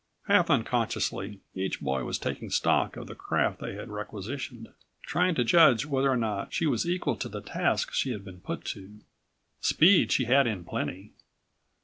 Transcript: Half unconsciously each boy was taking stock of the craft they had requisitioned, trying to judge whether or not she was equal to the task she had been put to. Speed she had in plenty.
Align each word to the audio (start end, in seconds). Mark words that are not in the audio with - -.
Half 0.25 0.49
unconsciously 0.49 1.41
each 1.53 1.79
boy 1.79 2.03
was 2.05 2.17
taking 2.17 2.49
stock 2.49 2.97
of 2.97 3.05
the 3.05 3.13
craft 3.13 3.59
they 3.59 3.75
had 3.75 3.89
requisitioned, 3.89 4.69
trying 5.03 5.35
to 5.35 5.43
judge 5.43 5.85
whether 5.85 6.09
or 6.11 6.17
not 6.17 6.51
she 6.51 6.65
was 6.65 6.89
equal 6.89 7.15
to 7.17 7.29
the 7.29 7.39
task 7.39 7.91
she 7.93 8.09
had 8.11 8.25
been 8.25 8.39
put 8.39 8.65
to. 8.73 9.01
Speed 9.59 10.11
she 10.11 10.23
had 10.23 10.47
in 10.47 10.63
plenty. 10.63 11.11